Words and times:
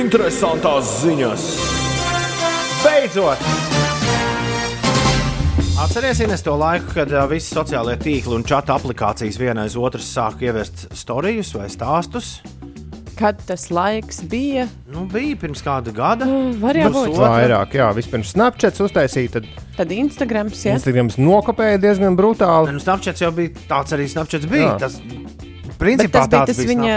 Interesantās 0.00 0.88
ziņas! 1.04 1.44
Beidzot! 2.80 3.44
Atcerieties 5.80 6.42
to 6.44 6.54
laiku, 6.60 6.90
kad 6.92 7.12
uh, 7.14 7.24
visi 7.30 7.54
sociālie 7.54 7.94
tīkli 8.00 8.36
un 8.36 8.44
čata 8.44 8.74
aplikācijas 8.76 9.38
viena 9.40 9.64
aiz 9.64 9.78
otras 9.80 10.10
sāka 10.12 10.44
ieviest 10.50 10.90
stāstus 10.92 11.54
vai 11.56 11.70
stāstus. 11.72 12.34
Kad 13.16 13.40
tas 13.48 13.66
laiks 13.72 14.20
bija? 14.28 14.66
Nu, 14.88 15.06
bija 15.08 15.38
pirms 15.40 15.64
kāda 15.64 15.92
gada. 15.96 16.28
Mm, 16.28 16.54
Varbūt 16.60 17.10
nu, 17.12 17.16
vairāk, 17.20 17.76
jā. 17.80 17.88
Vispirms 17.96 18.34
Snapchats 18.34 18.80
uztaisīja, 18.84 19.34
tad, 19.38 19.48
tad 19.76 19.92
Instagrams. 19.96 20.62
Ja? 20.64 20.76
Instagrams 20.76 21.16
nokopēja 21.20 21.80
diezgan 21.80 22.16
brutāli. 22.16 22.72
Nu, 22.76 22.80
Snapchats 22.80 23.24
jau 23.24 23.32
bija 23.36 23.52
tāds 23.68 23.96
arī. 23.96 24.08
Snapchats 24.08 24.48
bija 24.48 24.70
jā. 24.70 24.78
tas 24.84 25.00
Bet 25.80 25.86
principā, 25.86 26.26
tas 26.28 26.28
bija 26.28 26.46
tas 26.52 26.60
viņa 26.68 26.96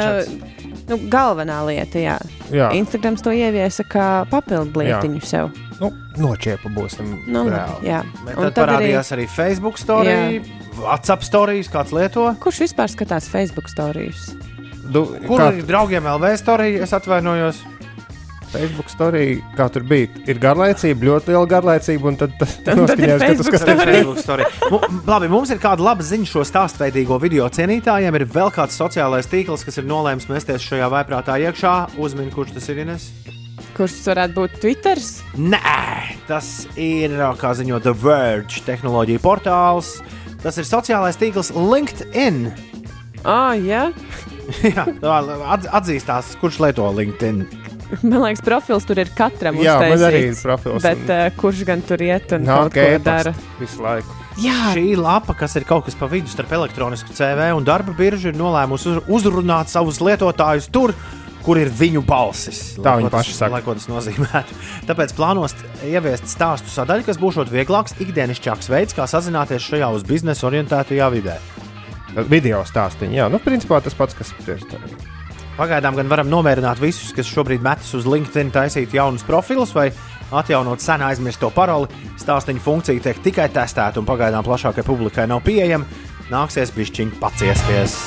nu, 0.90 0.98
galvenā 1.12 1.60
lieta. 1.68 2.02
Jā. 2.02 2.18
Jā. 2.54 2.70
Instagrams 2.78 3.24
to 3.24 3.34
ieviesa 3.34 3.86
kā 3.88 4.08
papildu 4.32 4.84
lietiņu 4.84 5.22
sev. 5.26 5.54
Nu, 5.80 5.90
nočiepa 6.20 6.70
būsim. 6.76 7.16
Nu, 7.27 7.46
reāli. 7.50 7.88
jā. 7.88 8.04
Bet 8.26 8.38
Un 8.38 8.48
tad, 8.48 8.54
tad 8.54 8.60
parādījās 8.62 9.14
arī, 9.16 9.26
arī 9.26 9.36
Facebook 9.36 9.80
story, 9.82 10.41
WhatsApp 10.80 11.26
stories, 11.26 11.72
kāds 11.72 11.96
lieto. 11.96 12.27
Kurš 12.44 12.66
vispār 12.68 12.91
skatās 12.91 13.30
Facebook 13.32 13.72
stāstus? 13.72 14.34
Du, 14.84 15.05
Kur 15.24 15.40
kā 15.40 15.52
ir 15.55 15.63
draugiem 15.68 16.05
LV 16.12 16.34
story? 16.41 16.76
Es 16.84 16.91
atvainojos. 16.96 17.62
Facebook 18.53 18.91
storija, 18.93 19.39
kā 19.57 19.66
tur 19.73 19.85
bija, 19.89 20.07
ir 20.30 20.39
garlaicība, 20.41 21.07
ļoti 21.09 21.34
liela 21.34 21.49
garlaicība, 21.49 22.09
un 22.12 22.17
tad 22.21 22.35
tas 22.39 22.55
noskaņojās, 22.70 23.23
ka 23.26 23.45
skaties. 23.48 23.65
Tas 23.65 23.71
ir 23.73 23.84
Facebook 23.90 24.21
story. 24.21 24.48
M 24.93 25.01
labi, 25.10 25.29
mums 25.34 25.51
ir 25.54 25.62
kāda 25.63 25.84
laba 25.85 26.05
ziņa 26.05 26.29
šo 26.29 26.45
stāstveidīgo 26.48 27.18
video 27.23 27.49
cienītājiem. 27.54 28.20
Ir 28.21 28.27
vēl 28.34 28.54
kāds 28.54 28.77
sociālais 28.79 29.29
tīkls, 29.32 29.65
kas 29.65 29.82
ir 29.82 29.90
nolēmis 29.90 30.29
mesties 30.32 30.65
šajā 30.70 30.90
vaiprātā 30.93 31.40
iekšā. 31.48 31.73
Uzmini, 32.01 32.34
kurš 32.34 32.55
tas 32.60 32.70
ir. 32.70 32.84
Ines? 32.84 33.10
Kurš 33.73 33.95
tas 33.99 34.10
varētu 34.12 34.37
būt 34.37 34.60
Twitter? 34.62 34.99
Nē, 35.40 35.60
tas 36.29 36.67
ir, 36.77 37.15
kā 37.41 37.54
ziņo 37.57 37.79
The 37.82 37.93
Verge 38.04 38.62
tehnoloģija 38.67 39.21
portāls. 39.23 39.95
Tas 40.43 40.57
ir 40.60 40.67
sociālais 40.67 41.17
tīkls 41.17 41.54
LinkedIn. 41.55 42.51
Ah, 43.23 43.54
jā. 43.55 43.88
Jā, 44.67 44.84
atz- 44.99 45.70
atzīstās, 45.71 46.34
kurš 46.41 46.57
lieto 46.60 46.90
LinkedIn. 46.91 47.45
Man 48.09 48.20
liekas, 48.23 48.41
profils 48.45 48.85
tur 48.89 48.99
ir 49.03 49.09
katram. 49.17 49.57
Jā, 49.62 49.77
man 49.81 49.93
arī 50.09 50.21
ir 50.26 50.31
uztaisīts. 50.34 50.43
profils. 50.45 50.84
Bet 50.85 51.09
uh, 51.12 51.23
kurš 51.39 51.63
gan 51.67 51.81
tur 51.85 52.01
iet 52.03 52.31
un 52.37 52.45
Nāk, 52.48 52.71
kaut 52.73 52.77
ko 52.77 53.01
dara? 53.05 53.34
visu 53.62 53.84
laiku. 53.85 54.20
Jā, 54.41 54.55
Šī 54.73 54.95
lapa, 54.98 55.35
kas 55.37 55.53
ir 55.59 55.65
kaut 55.70 55.85
kas 55.85 55.93
pa 55.99 56.07
vidu 56.09 56.31
starp 56.31 56.51
elektronisku 56.57 57.13
CV 57.13 57.51
un 57.54 57.65
darba 57.67 57.93
biržu, 57.93 58.31
ir 58.31 58.39
nolēmusi 58.39 58.95
uz- 58.95 59.04
uzrunāt 59.20 59.70
savus 59.70 59.99
lietotājus 60.01 60.71
tur, 60.73 60.95
kur 61.45 61.59
ir 61.61 61.70
viņu 61.70 62.01
balsis. 62.07 62.63
Tā 62.81 62.95
viņi 62.98 63.11
paši 63.13 63.34
tas- 63.35 63.39
saka. 63.43 63.51
Lai 63.57 63.61
ko 63.61 63.76
tas 63.77 63.85
nozīmētu. 63.91 64.57
Tāpēc 64.89 65.13
plānos 65.13 65.53
ieviest 65.85 66.31
stāstu 66.34 66.72
sadaļu, 66.73 67.06
kas 67.06 67.19
būs 67.22 67.38
vieglāks, 67.53 67.94
ikdienišķāks 68.01 68.72
veids, 68.73 68.95
kā 68.97 69.06
sazināties 69.11 69.61
šajā 69.69 69.91
uz 69.94 70.07
biznesa 70.07 70.47
orientētajā 70.50 71.11
vidē. 71.13 71.38
Video 72.29 72.63
stāstīņi, 72.66 73.19
jā, 73.22 73.29
nu, 73.29 73.39
principā 73.41 73.81
tas 73.84 73.94
pats, 73.97 74.13
kas 74.17 74.34
ir. 74.47 74.66
Pagaidām 75.53 75.94
gan 75.94 76.09
varam 76.09 76.29
nomierināt 76.31 76.79
visus, 76.81 77.12
kas 77.13 77.29
šobrīd 77.29 77.62
metas 77.62 77.91
uz 77.94 78.07
LinkedIn 78.09 78.50
taisīt 78.56 78.94
jaunus 78.96 79.25
profilus 79.28 79.73
vai 79.75 79.91
atjaunot 80.34 80.81
sen 80.81 81.03
aizmirsto 81.06 81.51
paroli. 81.53 81.91
Stāstīņa 82.18 82.63
funkcija 82.63 83.03
tiek 83.06 83.19
tikai 83.22 83.45
testēta 83.53 84.01
un 84.01 84.07
pagaidām 84.09 84.45
plašākai 84.47 84.85
publikai 84.88 85.28
nav 85.29 85.44
pieejama. 85.45 85.85
Nāksies 86.34 86.73
bišķiņi 86.73 87.19
paciesties. 87.22 88.00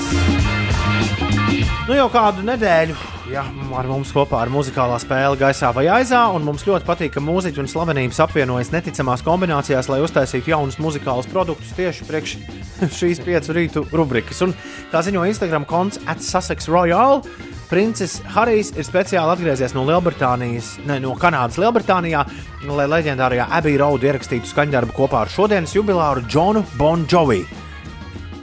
Nu 1.87 1.95
jau 1.95 2.09
kādu 2.11 2.43
nedēļu, 2.49 2.97
ja 3.31 3.43
ar 3.77 3.89
mums 3.89 4.13
kopā 4.15 4.43
ir 4.45 4.53
muzikālā 4.55 4.97
spēle 5.03 5.39
gaisā 5.41 5.73
vai 5.75 5.87
aizā, 5.91 6.23
un 6.35 6.45
mums 6.47 6.65
ļoti 6.67 6.87
patīk, 6.87 7.15
ka 7.17 7.23
mūziķi 7.25 7.63
un 7.63 7.71
slavenības 7.71 8.21
apvienojas 8.23 8.71
neticamās 8.75 9.25
kombinācijās, 9.27 9.91
lai 9.91 10.01
uztaisītu 10.05 10.53
jaunus 10.53 10.79
muzikālus 10.83 11.29
produktus 11.31 11.75
tieši 11.79 12.07
priekš 12.09 12.37
šīs 12.99 13.23
piecu 13.27 13.57
rītu 13.57 13.85
rubrikas. 13.97 14.43
Un, 14.47 14.55
kā 14.93 15.03
ziņo 15.07 15.27
Instagram 15.31 15.67
konts 15.69 16.01
at 16.07 16.23
Sussex 16.25 16.71
Royal, 16.71 17.25
princis 17.71 18.21
Harijs 18.37 18.73
ir 18.77 18.87
speciāli 18.87 19.35
atgriezies 19.35 19.75
no 19.75 19.87
Lielbritānijas, 19.89 20.77
ne, 20.87 21.01
no 21.03 21.17
Kanādas 21.19 21.59
Lielbritānijā, 21.63 22.25
lai 22.71 22.89
leģendārajā 22.95 23.51
Abbey 23.59 23.79
Road 23.81 24.07
ierakstītu 24.07 24.55
skaņdarbu 24.55 24.97
kopā 24.97 25.25
ar 25.27 25.33
šodienas 25.33 25.75
jubilāru 25.79 26.27
Džonu 26.31 26.67
Bon 26.79 27.07
Jovi. 27.11 27.45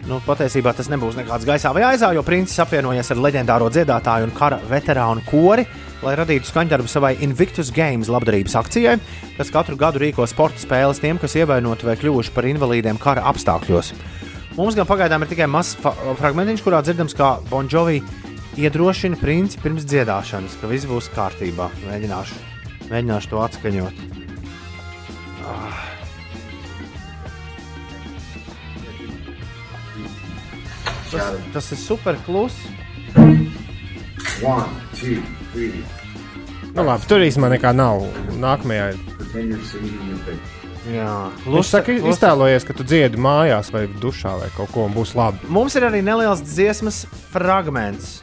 Nu, 0.03 0.17
patiesībā 0.25 0.73
tas 0.75 0.89
nebūs 0.91 1.15
nekāds 1.15 1.45
gaisā 1.47 1.71
vai 1.75 1.85
aizā, 1.93 2.09
jo 2.11 2.25
princis 2.27 2.59
apvienojies 2.59 3.13
ar 3.13 3.21
leģendāro 3.23 3.69
dziedātāju 3.71 4.27
un 4.27 4.33
kara 4.35 4.57
veterānu 4.67 5.23
kori, 5.29 5.63
lai 6.03 6.15
radītu 6.19 6.49
skaņdarbu 6.49 6.91
savai 6.91 7.13
Invictus 7.23 7.71
Games 7.71 8.11
labdarības 8.11 8.57
akcijai, 8.59 8.97
kas 9.37 9.53
katru 9.53 9.77
gadu 9.79 10.01
rīko 10.03 10.27
sporta 10.27 10.59
spēles 10.59 10.99
tiem, 10.99 11.21
kas 11.21 11.37
ievainoti 11.39 11.87
vai 11.87 11.95
kļuvuši 12.01 12.35
par 12.35 12.49
invalīdiem 12.51 12.99
kara 12.99 13.23
apstākļos. 13.31 13.93
Mums 14.57 14.75
gan 14.75 14.89
pagaidām 14.89 15.23
ir 15.23 15.31
tikai 15.31 15.47
mazs 15.47 15.79
fragmentiņš, 15.79 16.65
kurā 16.65 16.83
dzirdams, 16.83 17.15
kā 17.17 17.37
Bon 17.47 17.71
Jovi 17.71 18.03
iedrošina 18.59 19.17
princi 19.23 19.61
pirms 19.63 19.87
dziedāšanas, 19.87 20.59
ka 20.59 20.67
viss 20.69 20.89
būs 20.89 21.07
kārtībā. 21.15 21.71
Mēģināšu, 21.87 22.43
mēģināšu 22.91 23.31
to 23.31 23.41
atskaņot. 23.47 24.05
Tas, 31.13 31.37
tas 31.53 31.71
ir 31.75 31.77
super 31.77 32.17
kluss. 32.25 32.57
One, 34.43 34.65
two, 34.97 35.21
three. 35.53 35.83
Nu, 36.73 36.81
labi, 36.87 37.05
tur 37.05 37.21
īstenībā 37.21 37.51
nekā 37.53 37.71
nav. 37.77 38.01
Nākamajā 38.41 38.91
ir. 38.95 39.01
Jā, 40.89 41.11
saka, 41.63 41.93
iztēlojies, 41.95 42.65
ka 42.67 42.73
tu 42.75 42.83
dziedi 42.83 43.19
mājās 43.21 43.69
vai 43.71 43.85
dušā 44.01 44.33
vai 44.41 44.49
kaut 44.57 44.73
ko, 44.73 44.87
un 44.89 44.95
būs 44.97 45.13
labi. 45.15 45.39
Mums 45.53 45.77
ir 45.79 45.85
arī 45.87 46.01
neliels 46.03 46.41
dziesmas 46.43 47.03
fragments, 47.31 48.17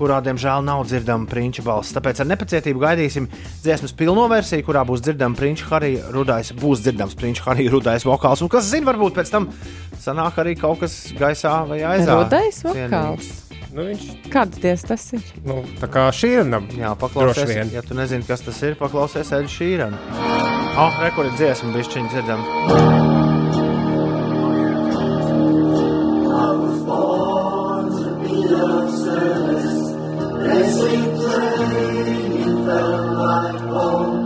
kurā, 0.00 0.20
diemžēl, 0.24 0.64
nav 0.66 0.86
dzirdama 0.88 1.28
prinča 1.30 1.64
balss. 1.66 1.92
Tāpēc 1.96 2.22
ar 2.24 2.30
nepacietību 2.32 2.80
gaidīsim 2.82 3.28
dziesmas 3.64 3.94
pilno 3.96 4.24
versiju, 4.32 4.64
kurā 4.66 4.82
būs 4.88 5.04
dzirdama 5.04 5.36
prinča 5.38 5.68
Harija 5.74 6.08
rudais, 6.14 6.54
būs 6.56 6.82
dzirdams 6.86 7.14
prinča 7.20 7.46
Harija 7.50 7.74
rudais 7.76 8.06
vokāls. 8.08 8.42
Un 8.44 8.50
kas 8.52 8.70
zina, 8.72 8.88
varbūt 8.90 9.20
pēc 9.20 9.32
tam 9.36 9.50
sanāk 10.00 10.40
arī 10.40 10.56
kaut 10.60 10.80
kas 10.82 10.96
gaisā 11.20 11.60
vai 11.68 11.82
aizā. 11.92 12.16
Rudais 12.22 12.64
vokāls. 12.66 13.30
Nu, 13.70 13.84
viņš 13.86 14.06
Kāds 14.32 14.58
dievs 14.58 14.82
tas 14.82 15.04
ir? 15.14 15.22
nu, 15.46 15.60
tā 15.78 15.86
kā 15.86 16.08
šī 16.10 16.32
ir 16.40 16.48
naba. 16.48 16.74
Jā, 16.74 16.90
paklausies. 16.98 17.70
Ja 17.70 17.84
tu 17.86 17.94
nezini, 17.94 18.26
kas 18.26 18.42
tas 18.42 18.58
ir, 18.66 18.74
paklausies 18.80 19.30
Eļu 19.36 19.54
Šīranu. 19.54 20.02
Oh, 20.74 20.98
rekordi 21.04 21.36
dziesma, 21.38 21.70
bišķiņa 21.78 22.14
dzirdama. 22.16 23.19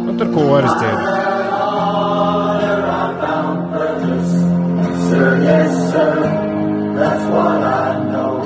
Nu, 0.04 0.12
tur 0.18 0.28
koris 0.34 0.74
dzied. 0.80 1.00
Sir, 5.08 5.30
yes, 5.42 5.72
sir, 5.92 6.14
that's 6.98 7.24
what 7.30 7.62
I 7.62 8.02
know. 8.10 8.42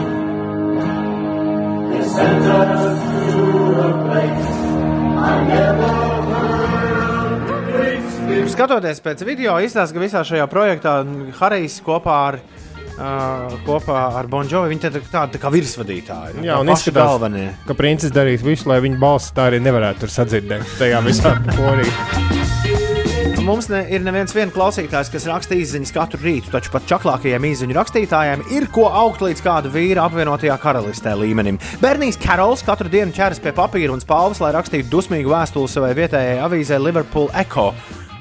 They 1.90 2.02
sent 2.04 2.44
us 2.44 2.98
to 3.32 3.42
a 3.80 3.90
place 4.04 4.50
I 5.16 5.34
never 5.48 5.88
heard. 5.88 6.18
Skatoties 8.52 9.00
pēc 9.04 9.24
video, 9.24 9.56
izstāsta, 9.64 9.94
ka 9.96 10.00
visā 10.02 10.20
šajā 10.26 10.46
projektā 10.50 10.92
Harijs 11.40 11.80
kopā 11.84 12.16
ar, 12.28 12.40
uh, 12.98 13.54
kopā 13.66 14.00
ar 14.18 14.28
Bonžovi 14.30 14.74
viņi 14.74 14.84
tad 14.86 14.98
ir 15.00 15.06
tādi 15.12 15.36
tā 15.38 15.42
kā 15.42 15.52
virsvadītāji. 15.54 16.38
nu, 16.40 16.46
Jā, 16.50 16.58
un 16.60 16.68
izskatās, 16.74 17.14
galvenie. 17.14 17.48
ka 17.68 17.74
princis 17.78 18.12
darīs 18.14 18.44
visu, 18.44 18.68
lai 18.68 18.80
viņa 18.84 18.98
balss 19.02 19.32
tā 19.34 19.48
arī 19.52 19.62
nevarētu 19.64 20.04
tur 20.04 20.14
sadzirdēt. 20.18 20.66
Tajā 20.78 21.00
visā 21.06 21.36
korī. 21.56 21.86
Mums 23.48 23.70
ne, 23.72 23.78
ir 23.88 24.02
neviens 24.04 24.34
viens 24.36 24.52
klausītājs, 24.52 25.08
kas 25.08 25.24
raksta 25.24 25.56
īsiņas 25.56 25.92
katru 25.96 26.18
rītu, 26.20 26.50
taču 26.52 26.68
pat 26.74 26.84
čaklākajiem 26.90 27.46
īsiņu 27.48 27.76
rakstītājiem 27.78 28.42
ir 28.52 28.66
ko 28.74 28.84
augt 28.92 29.22
līdz 29.24 29.40
kāda 29.46 29.70
vīra 29.72 30.04
apvienotajā 30.04 30.58
karalistē 30.60 31.14
līmenim. 31.16 31.56
Bernijs 31.80 32.20
Karols 32.20 32.60
katru 32.66 32.92
dienu 32.92 33.14
ķeras 33.16 33.40
pie 33.40 33.54
papīra 33.56 33.94
un 33.96 34.04
spalvas, 34.04 34.42
lai 34.44 34.52
rakstītu 34.52 34.92
dusmīgu 34.92 35.32
vēstuli 35.32 35.72
savai 35.72 35.94
vietējai 35.96 36.42
avīzē 36.44 36.76
Liverpool 36.82 37.30
Echo. 37.40 37.70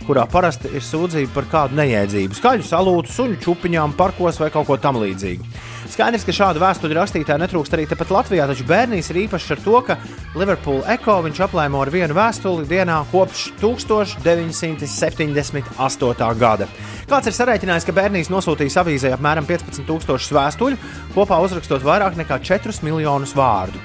Kurā 0.07 0.24
parasti 0.31 0.69
ir 0.71 0.80
sūdzība 0.88 1.33
par 1.36 1.44
kādu 1.51 1.75
neiedzību, 1.81 2.38
skaļu 2.38 2.63
salūtu, 2.63 3.12
suņu 3.12 3.36
čūpiņām, 3.44 3.92
parkos 4.00 4.38
vai 4.39 4.48
kaut 4.54 4.63
ko 4.69 4.77
tamlīdzīgu. 4.80 5.44
Skaidrs, 5.92 6.24
ka 6.24 6.31
šādu 6.36 6.59
vēstuļu 6.63 6.95
rakstītāju 6.95 7.39
netrūkst 7.42 7.74
arī 7.75 7.83
tepat 7.92 8.09
Latvijā, 8.15 8.44
taču 8.48 8.63
Bernijs 8.68 9.09
ir 9.12 9.19
īpašs 9.25 9.51
ar 9.56 9.59
to, 9.65 9.77
ka 9.88 9.94
Liverpool 10.39 10.81
Echo 10.94 11.15
viņš 11.25 11.38
aplēmo 11.44 11.77
ar 11.83 11.89
vienu 11.92 12.13
vēstuli 12.15 12.69
dienā 12.69 12.98
kopš 13.12 13.39
1978. 13.59 16.39
gada. 16.39 16.65
Kāds 17.12 17.27
ir 17.27 17.33
sarēķinājis, 17.36 17.88
ka 17.88 17.98
Bernijs 18.00 18.31
nosūtījis 18.31 18.80
avīzē 18.83 19.10
apmēram 19.18 19.45
15,000 19.48 20.38
vēstuļu, 20.39 20.75
kopā 21.15 21.36
uzrakstot 21.44 21.81
vairāk 21.83 22.13
nekā 22.19 22.36
4 22.51 22.83
miljonus 22.88 23.33
vārdu. 23.36 23.80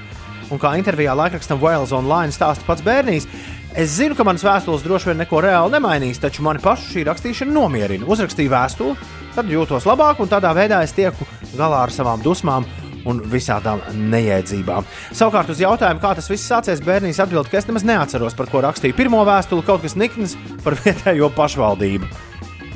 Un 0.51 0.59
kā 0.61 0.73
intervijā 0.77 1.13
laikrakstam 1.17 1.61
Wales 1.61 1.93
Online 1.95 2.33
stāsta 2.35 2.65
pats 2.67 2.83
bērnīs, 2.85 3.27
es 3.75 3.97
zinu, 3.97 4.15
ka 4.17 4.25
manas 4.27 4.43
vēstules 4.45 4.83
droši 4.85 5.11
vien 5.11 5.21
neko 5.23 5.41
reāli 5.43 5.73
nemainīs, 5.73 6.21
taču 6.21 6.45
mani 6.45 6.61
pašu 6.63 6.91
šī 6.93 7.05
rakstīšana 7.09 7.53
nomierina. 7.55 8.07
Uzrakstīju 8.09 8.51
vēstuli, 8.53 8.95
tad 9.35 9.49
jūtos 9.51 9.87
labāk, 9.89 10.21
un 10.23 10.31
tādā 10.31 10.53
veidā 10.55 10.83
es 10.85 10.95
tieku 10.95 11.27
galā 11.57 11.83
ar 11.85 11.93
savām 11.93 12.23
dusmām 12.23 12.67
un 13.09 13.19
visādām 13.31 13.81
nejēdzībām. 14.11 14.85
Savukārt 15.11 15.51
uz 15.51 15.61
jautājumu, 15.63 16.01
kā 16.03 16.13
tas 16.17 16.29
viss 16.31 16.47
sācies, 16.47 16.83
bērnīs 16.85 17.19
atbild, 17.23 17.49
ka 17.51 17.59
es 17.59 17.67
nemaz 17.67 17.85
neatceros, 17.87 18.37
par 18.37 18.47
ko 18.51 18.63
rakstīju 18.63 18.95
pirmo 18.97 19.23
vēstuli, 19.27 19.65
kaut 19.67 19.83
kas 19.83 19.97
nikns 19.99 20.37
par 20.63 20.77
vietējo 20.83 21.31
pašvaldību. 21.35 22.11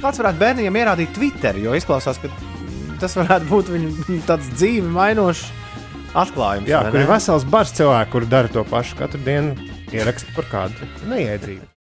Kāds 0.01 0.21
varētu 0.21 0.41
bērniem 0.41 0.81
ierādīt 0.81 1.15
Twitter, 1.15 1.57
jo 1.61 1.73
izklausās, 1.77 2.19
ka 2.21 2.29
tas 3.01 3.15
varētu 3.17 3.49
būt 3.49 3.71
viņa 3.73 4.19
tāds 4.27 4.51
dzīvi 4.57 4.85
mainošs 4.93 5.47
atklājums. 6.17 6.69
Jā, 6.69 6.83
kur 6.91 7.01
ir 7.01 7.09
vesels 7.09 7.45
bars 7.47 7.73
cilvēku, 7.77 8.11
kur 8.13 8.27
dara 8.29 8.51
to 8.51 8.63
pašu 8.67 8.97
katru 8.99 9.21
dienu, 9.25 9.66
ieraksta 9.93 10.35
par 10.35 10.51
kādu 10.51 10.91
neiedzību. 11.07 11.76